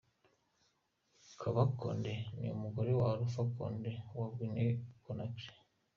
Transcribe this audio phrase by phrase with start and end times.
[1.39, 4.69] Kaba Condé ni umugore wa Alpha Condé wa Guinea
[5.05, 5.55] Conakry.